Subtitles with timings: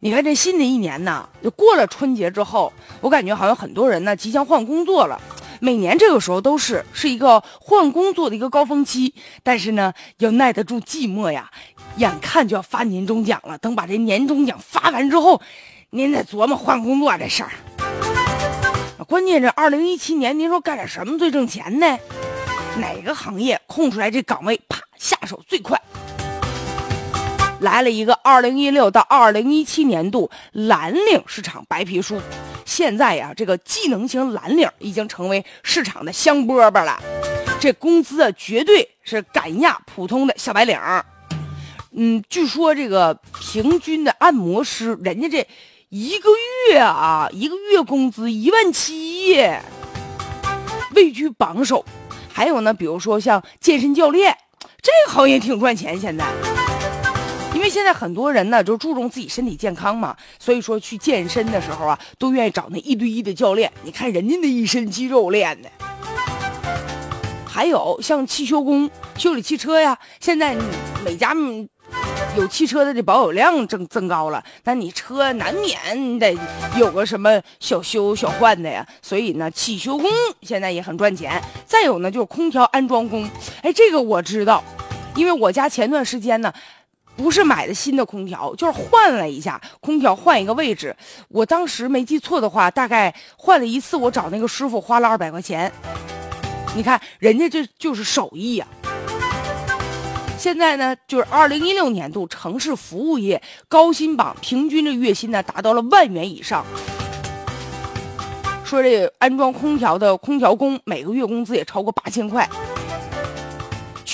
[0.00, 5.20] 你看这新的一年呢，就过了春节之后，我感觉好像很多人呢即将换工作了。
[5.58, 11.50] 每年这个时候都是是一个换工作的一个高峰期，但是呢，要耐得住寂寞呀。
[11.96, 15.40] 眼看就要发年终奖了，等把这年终奖发完之后，
[15.90, 17.50] 您再琢磨换工作这事儿。
[19.08, 21.98] 关键这二零一七年，您说干点什么最挣钱呢？
[22.78, 25.80] 哪个行业空出来这岗位，啪下手最快？
[27.60, 32.20] 来了一个二零一六到二零一七年度蓝领市场白皮书。
[32.64, 37.00] 现在呀，这个技能型蓝领已经成为市场的香饽饽了，
[37.60, 40.78] 这工资啊，绝对是赶压普通的小白领。
[41.92, 45.46] 嗯，据说这个平均的按摩师，人家这
[45.88, 46.28] 一个
[46.68, 49.36] 月啊，一个月工资一万七，
[50.94, 51.84] 位居榜首。
[52.30, 54.36] 还有呢，比如说像健身教练，
[54.82, 56.26] 这个行业挺赚钱，现在。
[57.56, 63.72] 因为现在很多人呢，就注重自己身体健康嘛，所以说去健身的时候啊，都愿意找那一对一的教练。
[63.82, 65.70] 你看人家那一身肌肉练的。
[67.46, 70.54] 还有像汽修工修理汽车呀，现在
[71.02, 71.34] 每家
[72.36, 76.36] 有汽车的这保有量增增高了，那你车难免得
[76.76, 80.10] 有个什么小修小换的呀，所以呢，汽修工
[80.42, 81.42] 现在也很赚钱。
[81.64, 83.26] 再有呢，就是空调安装工，
[83.62, 84.62] 哎，这个我知道，
[85.14, 86.52] 因为我家前段时间呢。
[87.16, 90.94] 不是买的新的空调，就是换了一下空调，换一个位置。
[91.28, 95.72] 我当时没记错的话，大概换了一次，我找那个师傅花了二百块钱。
[96.74, 98.66] 你看人家这就是手艺呀。
[100.38, 106.64] 现在呢，就是二零一六年度城市服务业高薪榜平均的月薪呢达到了万元以上。
[108.62, 112.46] 说这安装空调的空调工每个月工资也超过八千块。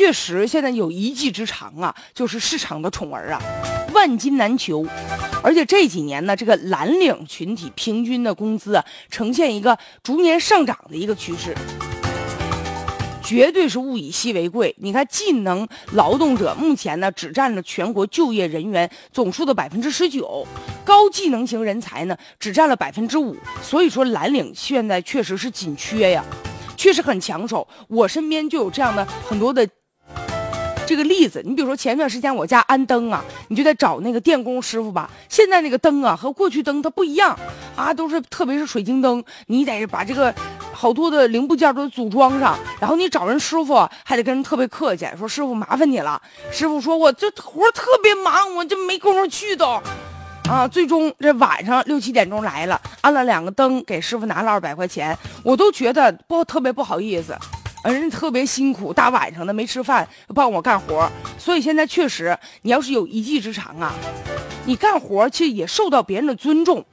[0.00, 3.42] 确实，现在有一技之长啊，就是市场的宠儿啊，
[3.92, 4.86] 万金难求。
[5.42, 11.54] 而且这几年呢，这个蓝领群体平均的工资啊，呈现一个逐年上涨的一个趋势，
[13.22, 14.74] 绝对是物以稀为贵。
[14.78, 20.46] 你看，技能劳动者目前呢，只占了全国就业人员总数的百分之十九，
[20.82, 23.36] 高技能型人才呢，只占了百分之五。
[23.62, 26.24] 所以说，蓝领现在确实是紧缺呀，
[26.74, 27.68] 确实很抢手。
[27.86, 29.68] 我身边就有这样的很多的。
[30.90, 35.08] 这个例子，你比如说前段时间我家安灯啊，你就得找那个电工师傅吧。
[35.28, 37.38] 现在那个灯啊和过去灯它不一样
[37.76, 40.34] 啊，都是特别是水晶灯，你得把这个
[40.72, 46.20] 好多的零部件都组装上，然后你找人师傅还得跟人特别客气，说师傅麻烦你了。
[46.50, 49.80] 师傅说我这活特别忙，我就没工夫去都。
[50.48, 57.38] 啊，最终这晚上六七点钟来了，安了两个灯，给师傅拿了二百块钱，我都觉得不特别不好意思。
[57.84, 63.94] 人特别辛苦，大晚上的没吃饭帮我干活，所以现在确实，你要是有一技之长啊，
[64.66, 66.84] 你干活其实也受到别人的尊重。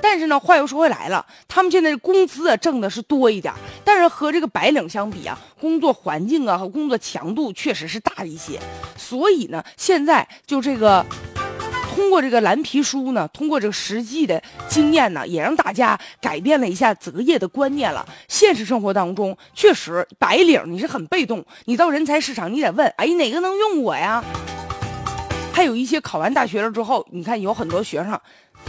[0.00, 3.52] 但是呢，话又说回来了，他们现在工资啊挣的是多一点，
[3.84, 8.60] 但是和这个白领相比啊，工作环境啊和工作强度确实是大一些。
[8.96, 11.04] 所以呢，现在就这个。
[11.96, 18.06] 通过这个蓝皮书呢，通过这个实际的经验呢，也让大家改变了一下择业的观念了。
[18.28, 24.22] 现实生活当中，确实白领你是很被动，你到人才市场你得问，哎，哪个能用我呀？
[25.54, 28.12] 还有一些考完大学了之后，你看有很多学生，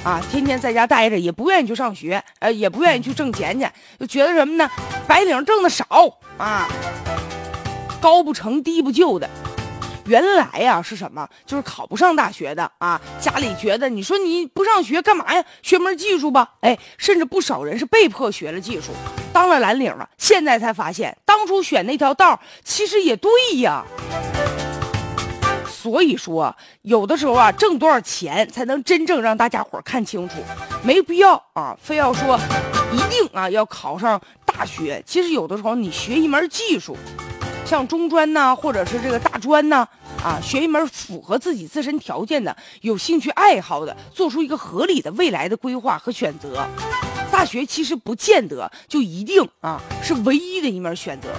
[0.06, 3.68] 啊，天天在家待着，也不愿意去上学，呃，也不愿意去挣钱去，
[4.00, 4.72] 就觉得什么呢？
[5.06, 5.86] 白领挣的少
[6.38, 6.66] 啊，
[8.00, 9.30] 高不成低不就的。
[10.08, 11.28] 原来呀是什么？
[11.46, 15.44] 就是考不上大学的啊，家里觉得你说你不上学干嘛呀？
[15.62, 16.50] 学门技术吧。
[16.62, 18.94] 哎，甚至不少人是被迫学了技术，
[19.34, 20.10] 当了蓝领了。
[20.18, 23.84] 现在才发现，当初选那条道其实也对呀。
[25.70, 30.36] 所以说，有的时候啊，挣多少钱才能真正让大家伙看清楚？
[30.84, 32.40] 没必要啊，非要说
[32.94, 35.04] 一定啊要考上大学。
[35.06, 36.96] 其实有的时候你学一门技术。
[37.66, 39.86] 像中专呐，或者是这个大专呐，
[40.24, 46.68] 啊，学一门符合自己自身条件的、有兴趣爱好的，做出一个合理的未来的规划和选择。
[47.32, 51.30] 大学其实不见得就一定啊是唯一的一门选择。